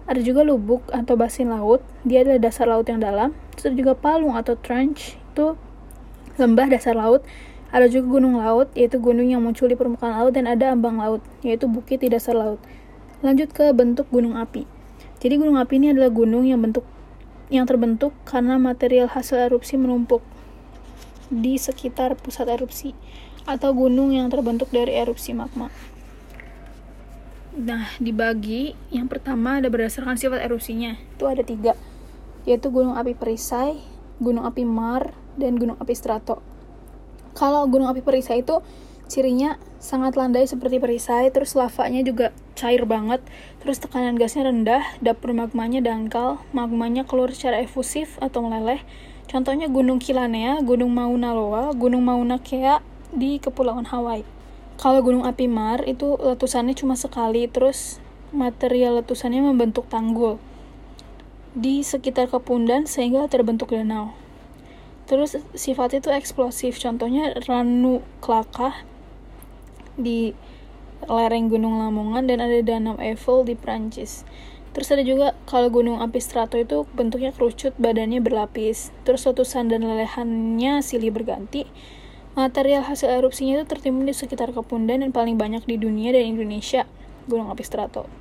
Ada 0.10 0.25
juga 0.25 0.41
lubuk 0.41 0.89
atau 0.89 1.13
basin 1.13 1.53
laut, 1.53 1.86
dia 2.01 2.25
adalah 2.25 2.41
dasar 2.41 2.65
laut 2.65 2.89
yang 2.89 2.98
dalam. 2.98 3.38
Terus 3.53 3.70
ada 3.70 3.77
juga 3.77 3.94
palung 3.94 4.34
atau 4.34 4.58
trench, 4.58 5.22
itu 5.34 5.53
lembah 6.41 6.65
dasar 6.74 6.98
laut. 6.98 7.22
Ada 7.70 7.94
juga 7.94 8.17
gunung 8.17 8.41
laut, 8.41 8.74
yaitu 8.74 8.98
gunung 8.98 9.29
yang 9.29 9.46
muncul 9.46 9.70
di 9.70 9.77
permukaan 9.77 10.17
laut, 10.17 10.34
dan 10.34 10.50
ada 10.50 10.74
ambang 10.74 10.98
laut, 10.98 11.22
yaitu 11.46 11.70
bukit 11.70 12.01
di 12.01 12.10
dasar 12.10 12.34
laut. 12.34 12.58
Lanjut 13.22 13.53
ke 13.53 13.70
bentuk 13.70 14.10
gunung 14.10 14.34
api. 14.34 14.65
Jadi 15.22 15.34
gunung 15.38 15.62
api 15.62 15.77
ini 15.77 15.94
adalah 15.94 16.10
gunung 16.10 16.46
yang 16.46 16.62
bentuk 16.62 16.86
yang 17.54 17.70
terbentuk 17.70 18.12
karena 18.25 18.58
material 18.58 19.12
hasil 19.12 19.38
erupsi 19.38 19.78
menumpuk 19.78 20.25
di 21.30 21.58
sekitar 21.58 22.18
pusat 22.18 22.50
erupsi 22.50 22.94
atau 23.46 23.74
gunung 23.74 24.14
yang 24.14 24.30
terbentuk 24.30 24.70
dari 24.74 24.98
erupsi 24.98 25.34
magma. 25.38 25.70
Nah, 27.56 27.88
dibagi 28.04 28.75
yang 28.92 29.08
pertama 29.08 29.64
ada 29.64 29.72
berdasarkan 29.72 30.20
sifat 30.20 30.44
erupsinya. 30.44 31.00
Itu 31.16 31.24
ada 31.30 31.40
tiga, 31.40 31.78
yaitu 32.44 32.68
gunung 32.68 33.00
api 33.00 33.16
perisai, 33.16 33.80
gunung 34.20 34.44
api 34.44 34.68
mar, 34.68 35.16
dan 35.40 35.56
gunung 35.56 35.80
api 35.80 35.94
strato. 35.96 36.44
Kalau 37.32 37.64
gunung 37.72 37.88
api 37.88 38.04
perisai 38.04 38.44
itu 38.44 38.60
cirinya 39.08 39.56
sangat 39.80 40.20
landai 40.20 40.44
seperti 40.50 40.84
perisai, 40.84 41.32
terus 41.32 41.56
lavanya 41.56 42.04
juga 42.04 42.36
cair 42.56 42.88
banget, 42.88 43.20
terus 43.60 43.78
tekanan 43.84 44.16
gasnya 44.16 44.48
rendah, 44.48 44.84
dapur 45.04 45.36
magmanya 45.36 45.84
dangkal, 45.84 46.40
magmanya 46.56 47.04
keluar 47.04 47.30
secara 47.36 47.60
efusif 47.60 48.16
atau 48.24 48.48
meleleh. 48.48 48.80
Contohnya 49.28 49.68
Gunung 49.68 50.00
Kilanea, 50.00 50.64
Gunung 50.64 50.96
Mauna 50.96 51.36
Loa, 51.36 51.76
Gunung 51.76 52.08
Mauna 52.08 52.40
Kea 52.40 52.80
di 53.12 53.38
Kepulauan 53.44 53.86
Hawaii. 53.92 54.24
Kalau 54.80 55.00
Gunung 55.04 55.28
Api 55.28 55.48
Mar 55.48 55.84
itu 55.88 56.16
letusannya 56.20 56.76
cuma 56.76 56.96
sekali, 56.96 57.48
terus 57.48 58.00
material 58.36 59.00
letusannya 59.00 59.40
membentuk 59.44 59.88
tanggul 59.88 60.40
di 61.56 61.88
sekitar 61.88 62.28
kepundan 62.28 62.84
sehingga 62.84 63.24
terbentuk 63.32 63.72
danau. 63.72 64.12
Terus 65.08 65.40
sifatnya 65.56 66.04
itu 66.04 66.12
eksplosif, 66.12 66.76
contohnya 66.82 67.32
Ranu 67.48 68.04
Klakah 68.20 68.84
di 69.96 70.36
lereng 71.08 71.48
Gunung 71.48 71.80
Lamongan 71.80 72.28
dan 72.30 72.42
ada 72.42 72.60
Danau 72.62 73.00
Eiffel 73.00 73.46
di 73.46 73.54
Prancis. 73.58 74.26
Terus 74.76 74.92
ada 74.92 75.08
juga 75.08 75.32
kalau 75.48 75.72
gunung 75.72 76.04
api 76.04 76.20
strato 76.20 76.60
itu 76.60 76.84
bentuknya 76.92 77.32
kerucut, 77.32 77.72
badannya 77.80 78.20
berlapis. 78.20 78.92
Terus 79.08 79.24
letusan 79.24 79.72
dan 79.72 79.88
lelehannya 79.88 80.84
silih 80.84 81.16
berganti. 81.16 81.64
Material 82.36 82.84
hasil 82.84 83.08
erupsinya 83.08 83.64
itu 83.64 83.66
tertimbun 83.72 84.04
di 84.04 84.12
sekitar 84.12 84.52
Kepundan 84.52 85.08
dan 85.08 85.16
paling 85.16 85.40
banyak 85.40 85.64
di 85.64 85.80
dunia 85.80 86.12
dan 86.12 86.36
Indonesia, 86.36 86.84
gunung 87.32 87.48
api 87.48 87.64
strato. 87.64 88.12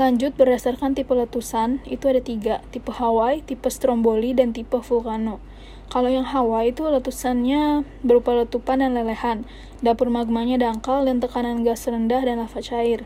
Lanjut, 0.00 0.32
berdasarkan 0.32 0.96
tipe 0.96 1.12
letusan, 1.12 1.84
itu 1.84 2.08
ada 2.08 2.24
tiga, 2.24 2.64
tipe 2.72 2.88
Hawaii, 2.88 3.44
tipe 3.44 3.68
Stromboli, 3.68 4.32
dan 4.32 4.56
tipe 4.56 4.80
Vulcano. 4.80 5.36
Kalau 5.92 6.08
yang 6.08 6.24
Hawaii 6.24 6.72
itu 6.72 6.88
letusannya 6.88 7.84
berupa 8.00 8.32
letupan 8.32 8.80
dan 8.80 8.96
lelehan, 8.96 9.44
dapur 9.84 10.08
magmanya 10.08 10.56
dangkal 10.56 11.04
dan 11.04 11.20
tekanan 11.20 11.68
gas 11.68 11.84
rendah 11.84 12.24
dan 12.24 12.40
lava 12.40 12.64
cair. 12.64 13.04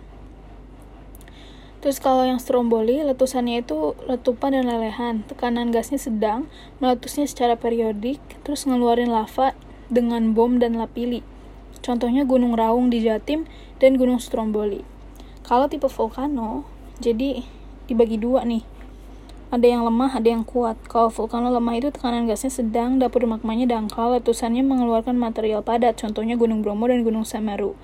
Terus 1.83 1.99
kalau 1.99 2.23
yang 2.23 2.39
Stromboli, 2.39 3.03
letusannya 3.03 3.67
itu 3.67 3.99
letupan 4.07 4.55
dan 4.55 4.71
lelehan, 4.71 5.27
tekanan 5.27 5.75
gasnya 5.75 5.99
sedang, 5.99 6.47
meletusnya 6.79 7.27
secara 7.27 7.59
periodik, 7.59 8.23
terus 8.47 8.71
ngeluarin 8.71 9.11
lava 9.11 9.59
dengan 9.91 10.31
bom 10.31 10.63
dan 10.63 10.79
lapili. 10.79 11.27
Contohnya 11.83 12.23
Gunung 12.23 12.55
Raung 12.55 12.87
di 12.87 13.03
Jatim 13.03 13.51
dan 13.83 13.99
Gunung 13.99 14.23
Stromboli. 14.23 14.87
Kalau 15.43 15.67
tipe 15.67 15.91
vulkano, 15.91 16.63
jadi 17.03 17.43
dibagi 17.91 18.15
dua 18.23 18.47
nih 18.47 18.76
ada 19.47 19.63
yang 19.63 19.87
lemah, 19.87 20.11
ada 20.11 20.27
yang 20.27 20.43
kuat. 20.43 20.75
Kalau 20.91 21.07
vulkano 21.07 21.55
lemah 21.55 21.79
itu 21.79 21.89
tekanan 21.95 22.27
gasnya 22.27 22.51
sedang, 22.51 22.99
dapur 22.99 23.23
magmanya 23.31 23.71
dangkal, 23.71 24.19
letusannya 24.19 24.67
mengeluarkan 24.67 25.15
material 25.15 25.63
padat, 25.63 25.95
contohnya 26.03 26.35
Gunung 26.35 26.67
Bromo 26.67 26.91
dan 26.91 27.07
Gunung 27.07 27.23
Semeru. 27.23 27.79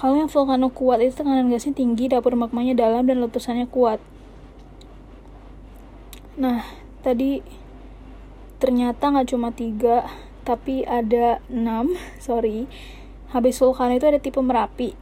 Kalau 0.00 0.16
yang 0.16 0.32
vulkano 0.32 0.72
kuat 0.72 1.04
itu 1.04 1.20
tekanan 1.20 1.52
gasnya 1.52 1.76
tinggi, 1.76 2.08
dapur 2.08 2.32
magmanya 2.34 2.72
dalam, 2.72 3.04
dan 3.04 3.20
letusannya 3.20 3.68
kuat. 3.68 4.00
Nah, 6.40 6.64
tadi 7.04 7.44
ternyata 8.56 9.12
nggak 9.12 9.28
cuma 9.28 9.52
tiga, 9.52 10.08
tapi 10.48 10.88
ada 10.88 11.44
enam, 11.52 11.92
sorry. 12.16 12.64
Habis 13.36 13.60
vulkano 13.60 13.92
itu 13.92 14.08
ada 14.08 14.16
tipe 14.16 14.40
Merapi. 14.40 14.96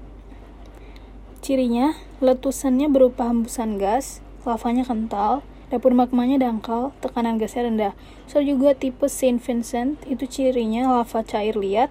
Cirinya, 1.47 1.95
letusannya 2.19 2.91
berupa 2.91 3.31
hembusan 3.31 3.79
gas, 3.79 4.19
lavanya 4.43 4.83
kental, 4.83 5.47
Dapur 5.73 5.97
magmanya 5.97 6.37
dangkal, 6.37 6.93
tekanan 7.01 7.41
gasnya 7.41 7.65
rendah. 7.65 7.93
So 8.29 8.45
juga 8.45 8.77
tipe 8.77 9.09
Saint 9.09 9.41
Vincent, 9.41 9.97
itu 10.05 10.29
cirinya 10.29 11.01
lava 11.01 11.25
cair 11.25 11.57
liat, 11.57 11.89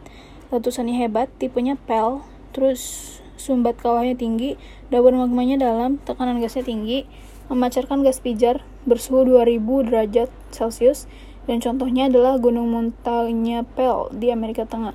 letusannya 0.54 1.02
hebat, 1.02 1.34
tipenya 1.42 1.82
pel, 1.90 2.22
terus 2.54 3.18
sumbat 3.42 3.82
kawahnya 3.82 4.14
tinggi, 4.14 4.62
dapur 4.94 5.18
magmanya 5.18 5.58
dalam, 5.58 5.98
tekanan 6.06 6.38
gasnya 6.38 6.62
tinggi, 6.62 7.10
memancarkan 7.50 8.06
gas 8.06 8.22
pijar 8.22 8.62
bersuhu 8.86 9.26
2000 9.26 9.90
derajat 9.90 10.30
Celcius, 10.54 11.10
dan 11.50 11.58
contohnya 11.58 12.06
adalah 12.06 12.38
Gunung 12.38 12.70
Montagne 12.70 13.66
Pel 13.66 14.14
di 14.14 14.30
Amerika 14.30 14.70
Tengah. 14.70 14.94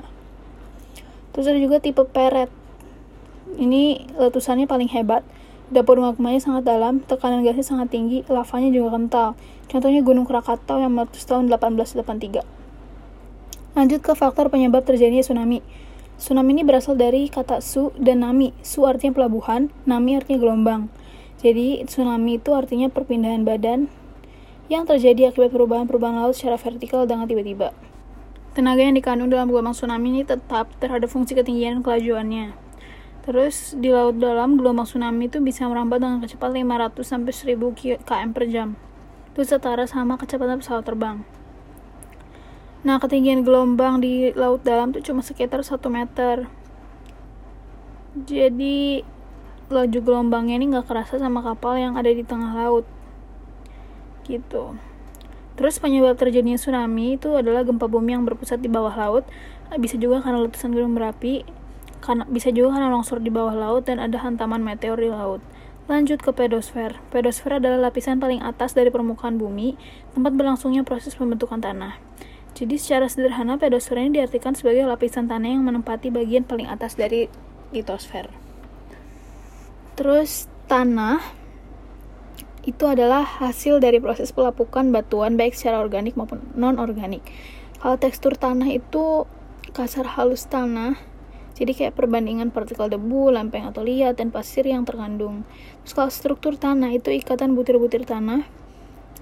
Terus 1.34 1.50
ada 1.50 1.58
juga 1.58 1.82
tipe 1.82 2.06
Peret. 2.06 2.48
Ini 3.58 4.14
letusannya 4.14 4.70
paling 4.70 4.88
hebat. 4.94 5.26
Dapur 5.66 5.98
magmanya 5.98 6.38
sangat 6.38 6.62
dalam, 6.62 7.02
tekanan 7.02 7.42
gasnya 7.42 7.66
sangat 7.66 7.90
tinggi, 7.90 8.22
lavanya 8.30 8.70
juga 8.70 8.94
kental. 8.94 9.34
Contohnya 9.66 9.98
Gunung 10.06 10.22
Krakatau 10.22 10.78
yang 10.78 10.94
meletus 10.94 11.26
tahun 11.26 11.50
1883. 11.50 12.46
Lanjut 13.74 14.00
ke 14.00 14.14
faktor 14.14 14.46
penyebab 14.46 14.86
terjadinya 14.86 15.26
tsunami. 15.26 15.66
Tsunami 16.16 16.50
ini 16.56 16.62
berasal 16.62 16.94
dari 16.94 17.26
kata 17.26 17.58
su 17.58 17.90
dan 17.98 18.22
nami. 18.22 18.54
Su 18.62 18.86
artinya 18.86 19.18
pelabuhan, 19.18 19.74
nami 19.84 20.16
artinya 20.16 20.38
gelombang. 20.38 20.88
Jadi 21.42 21.82
tsunami 21.84 22.38
itu 22.38 22.54
artinya 22.54 22.86
perpindahan 22.88 23.42
badan 23.42 23.90
yang 24.72 24.86
terjadi 24.86 25.34
akibat 25.34 25.52
perubahan-perubahan 25.52 26.24
laut 26.24 26.38
secara 26.38 26.56
vertikal 26.56 27.04
dengan 27.04 27.26
tiba-tiba. 27.26 27.74
Tenaga 28.56 28.80
yang 28.80 28.96
dikandung 28.96 29.28
dalam 29.28 29.52
gelombang 29.52 29.76
tsunami 29.76 30.08
ini 30.14 30.22
tetap 30.24 30.72
terhadap 30.80 31.12
fungsi 31.12 31.36
ketinggian 31.36 31.76
dan 31.76 31.82
kelajuannya. 31.84 32.65
Terus 33.26 33.74
di 33.74 33.90
laut 33.90 34.22
dalam 34.22 34.54
gelombang 34.54 34.86
tsunami 34.86 35.26
itu 35.26 35.42
bisa 35.42 35.66
merambat 35.66 35.98
dengan 35.98 36.22
kecepatan 36.22 36.62
500 36.62 37.02
sampai 37.02 37.32
1000 37.34 37.74
km 37.74 38.30
per 38.30 38.44
jam. 38.46 38.78
Itu 39.34 39.42
setara 39.42 39.82
sama 39.90 40.14
kecepatan 40.14 40.62
pesawat 40.62 40.86
terbang. 40.86 41.26
Nah, 42.86 43.02
ketinggian 43.02 43.42
gelombang 43.42 43.98
di 43.98 44.30
laut 44.38 44.62
dalam 44.62 44.94
itu 44.94 45.10
cuma 45.10 45.26
sekitar 45.26 45.66
1 45.66 45.90
meter. 45.90 46.46
Jadi 48.14 49.02
laju 49.66 49.98
gelombangnya 49.98 50.62
ini 50.62 50.70
nggak 50.70 50.86
kerasa 50.86 51.18
sama 51.18 51.42
kapal 51.42 51.74
yang 51.74 51.98
ada 51.98 52.06
di 52.06 52.22
tengah 52.22 52.54
laut. 52.54 52.86
Gitu. 54.22 54.78
Terus 55.58 55.82
penyebab 55.82 56.14
terjadinya 56.14 56.54
tsunami 56.54 57.18
itu 57.18 57.34
adalah 57.34 57.66
gempa 57.66 57.90
bumi 57.90 58.14
yang 58.14 58.22
berpusat 58.22 58.62
di 58.62 58.70
bawah 58.70 58.94
laut. 58.94 59.26
Bisa 59.82 59.98
juga 59.98 60.22
karena 60.22 60.46
letusan 60.46 60.70
gunung 60.70 60.94
berapi, 60.94 61.42
karena 62.06 62.22
bisa 62.30 62.54
juga 62.54 62.78
karena 62.78 62.86
longsor 62.94 63.18
di 63.18 63.34
bawah 63.34 63.58
laut 63.58 63.90
dan 63.90 63.98
ada 63.98 64.22
hantaman 64.22 64.62
meteor 64.62 64.94
di 64.94 65.10
laut. 65.10 65.42
Lanjut 65.90 66.22
ke 66.22 66.30
pedosfer. 66.30 66.94
Pedosfer 67.10 67.58
adalah 67.58 67.90
lapisan 67.90 68.22
paling 68.22 68.42
atas 68.46 68.78
dari 68.78 68.94
permukaan 68.94 69.42
bumi, 69.42 69.74
tempat 70.14 70.38
berlangsungnya 70.38 70.86
proses 70.86 71.18
pembentukan 71.18 71.58
tanah. 71.58 71.98
Jadi 72.54 72.78
secara 72.78 73.10
sederhana 73.10 73.58
pedosfer 73.58 73.98
ini 73.98 74.22
diartikan 74.22 74.54
sebagai 74.54 74.86
lapisan 74.86 75.26
tanah 75.26 75.58
yang 75.58 75.66
menempati 75.66 76.14
bagian 76.14 76.46
paling 76.46 76.70
atas 76.70 76.94
dari 76.94 77.26
litosfer. 77.74 78.30
Terus 79.98 80.46
tanah 80.70 81.20
itu 82.66 82.82
adalah 82.86 83.22
hasil 83.22 83.78
dari 83.78 84.02
proses 84.02 84.34
pelapukan 84.34 84.90
batuan 84.90 85.38
baik 85.38 85.54
secara 85.54 85.78
organik 85.78 86.18
maupun 86.18 86.42
non-organik. 86.58 87.22
Kalau 87.78 87.94
tekstur 87.94 88.34
tanah 88.34 88.66
itu 88.66 89.28
kasar 89.70 90.18
halus 90.18 90.50
tanah, 90.50 90.98
jadi 91.56 91.72
kayak 91.72 91.96
perbandingan 91.96 92.52
partikel 92.52 92.92
debu, 92.92 93.32
lempeng 93.32 93.64
atau 93.64 93.80
liat, 93.80 94.20
dan 94.20 94.28
pasir 94.28 94.68
yang 94.68 94.84
terkandung. 94.84 95.48
Terus 95.82 95.92
kalau 95.96 96.12
struktur 96.12 96.52
tanah 96.60 96.92
itu 96.92 97.08
ikatan 97.08 97.56
butir-butir 97.56 98.04
tanah. 98.04 98.44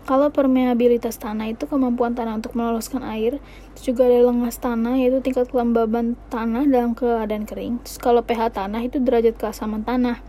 Kalau 0.04 0.28
permeabilitas 0.28 1.16
tanah 1.16 1.54
itu 1.54 1.64
kemampuan 1.64 2.12
tanah 2.12 2.36
untuk 2.36 2.58
meloloskan 2.58 3.06
air. 3.06 3.38
Terus 3.72 3.94
juga 3.94 4.10
ada 4.10 4.20
lengas 4.26 4.60
tanah 4.60 5.00
yaitu 5.00 5.22
tingkat 5.24 5.48
kelembaban 5.48 6.18
tanah 6.28 6.68
dalam 6.68 6.92
keadaan 6.92 7.46
kering. 7.46 7.80
Terus 7.86 7.96
kalau 8.02 8.20
pH 8.20 8.52
tanah 8.52 8.82
itu 8.84 9.00
derajat 9.00 9.38
keasaman 9.38 9.86
tanah 9.86 10.20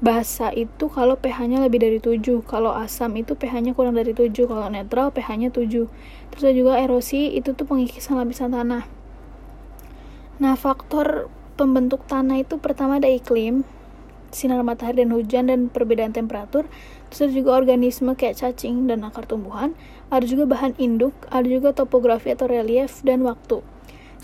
basa 0.00 0.48
itu 0.56 0.88
kalau 0.88 1.20
pH-nya 1.20 1.60
lebih 1.60 1.76
dari 1.84 2.00
7 2.00 2.40
kalau 2.48 2.72
asam 2.72 3.12
itu 3.20 3.36
pH-nya 3.36 3.76
kurang 3.76 4.00
dari 4.00 4.16
7 4.16 4.32
kalau 4.48 4.72
netral 4.72 5.12
pH-nya 5.12 5.52
7 5.52 5.68
terus 6.32 6.40
ada 6.40 6.56
juga 6.56 6.80
erosi 6.80 7.36
itu 7.36 7.52
tuh 7.52 7.68
pengikisan 7.68 8.16
lapisan 8.16 8.56
tanah 8.56 8.88
nah 10.40 10.56
faktor 10.56 11.28
pembentuk 11.60 12.08
tanah 12.08 12.40
itu 12.40 12.56
pertama 12.56 12.96
ada 12.96 13.12
iklim 13.12 13.68
sinar 14.32 14.64
matahari 14.64 15.04
dan 15.04 15.12
hujan 15.12 15.52
dan 15.52 15.68
perbedaan 15.68 16.16
temperatur 16.16 16.64
terus 17.12 17.28
ada 17.28 17.32
juga 17.36 17.50
organisme 17.60 18.16
kayak 18.16 18.40
cacing 18.40 18.88
dan 18.88 19.04
akar 19.04 19.28
tumbuhan 19.28 19.76
ada 20.08 20.24
juga 20.24 20.48
bahan 20.48 20.72
induk 20.80 21.12
ada 21.28 21.44
juga 21.44 21.76
topografi 21.76 22.32
atau 22.32 22.48
relief 22.48 23.04
dan 23.04 23.20
waktu 23.20 23.60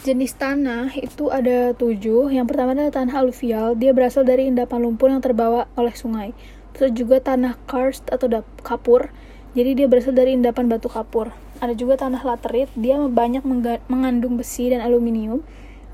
Jenis 0.05 0.37
tanah 0.37 0.93
itu 0.93 1.33
ada 1.33 1.73
tujuh. 1.73 2.29
Yang 2.29 2.53
pertama 2.53 2.77
adalah 2.77 2.93
tanah 2.93 3.17
aluvial. 3.17 3.73
Dia 3.81 3.97
berasal 3.97 4.29
dari 4.29 4.45
endapan 4.45 4.85
lumpur 4.85 5.09
yang 5.09 5.25
terbawa 5.25 5.73
oleh 5.73 5.97
sungai. 5.97 6.37
Terus 6.77 6.93
juga 6.93 7.17
tanah 7.25 7.57
karst 7.65 8.05
atau 8.13 8.29
kapur. 8.61 9.09
Jadi 9.57 9.73
dia 9.73 9.87
berasal 9.89 10.13
dari 10.13 10.37
endapan 10.37 10.69
batu 10.69 10.93
kapur. 10.93 11.33
Ada 11.65 11.73
juga 11.73 11.97
tanah 11.97 12.21
laterit. 12.29 12.69
Dia 12.77 13.01
banyak 13.01 13.41
mengandung 13.89 14.37
besi 14.37 14.69
dan 14.69 14.85
aluminium. 14.85 15.41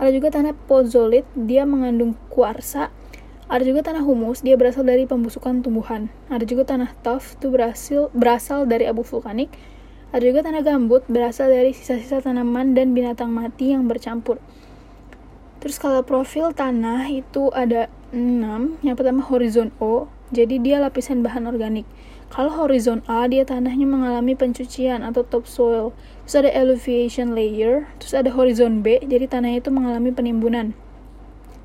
Ada 0.02 0.10
juga 0.18 0.34
tanah 0.34 0.58
pozolit. 0.66 1.22
Dia 1.38 1.62
mengandung 1.62 2.18
kuarsa. 2.26 2.90
Ada 3.46 3.62
juga 3.62 3.86
tanah 3.86 4.02
humus. 4.02 4.42
Dia 4.42 4.58
berasal 4.58 4.82
dari 4.82 5.06
pembusukan 5.06 5.62
tumbuhan. 5.62 6.10
Ada 6.26 6.42
juga 6.42 6.66
tanah 6.66 6.90
tuff. 7.06 7.38
Itu 7.38 7.54
berhasil 7.54 8.10
berasal 8.10 8.66
dari 8.66 8.90
abu 8.90 9.06
vulkanik. 9.06 9.54
Ada 10.10 10.26
juga 10.26 10.42
tanah 10.42 10.66
gambut 10.66 11.06
berasal 11.06 11.54
dari 11.54 11.70
sisa-sisa 11.70 12.18
tanaman 12.18 12.74
dan 12.74 12.98
binatang 12.98 13.30
mati 13.30 13.70
yang 13.70 13.86
bercampur. 13.86 14.42
Terus 15.62 15.78
kalau 15.78 16.02
profil 16.02 16.50
tanah 16.50 17.06
itu 17.06 17.54
ada 17.54 17.86
6. 18.10 18.82
Yang 18.82 18.96
pertama 18.98 19.22
horizon 19.22 19.70
O, 19.78 20.10
jadi 20.34 20.58
dia 20.58 20.82
lapisan 20.82 21.22
bahan 21.22 21.46
organik. 21.46 21.86
Kalau 22.34 22.50
horizon 22.50 23.06
A, 23.06 23.30
dia 23.30 23.46
tanahnya 23.46 23.86
mengalami 23.86 24.34
pencucian 24.34 25.06
atau 25.06 25.22
topsoil. 25.22 25.94
Terus 26.32 26.48
ada 26.48 26.64
elevation 26.64 27.36
layer, 27.36 27.92
terus 28.00 28.16
ada 28.16 28.32
horizon 28.32 28.80
B, 28.80 28.96
jadi 29.04 29.28
tanahnya 29.28 29.60
itu 29.60 29.68
mengalami 29.68 30.16
penimbunan 30.16 30.72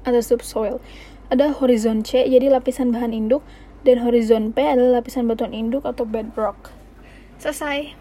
atau 0.03 0.19
subsoil. 0.19 0.84
Ada 1.32 1.56
horizon 1.56 2.03
C, 2.03 2.27
jadi 2.27 2.51
lapisan 2.51 2.91
bahan 2.91 3.15
induk, 3.15 3.47
dan 3.88 4.03
horizon 4.03 4.51
P 4.51 4.60
adalah 4.60 4.99
lapisan 4.99 5.23
batuan 5.23 5.56
induk 5.56 5.88
atau 5.88 6.03
bedrock. 6.03 6.75
Selesai. 7.39 7.95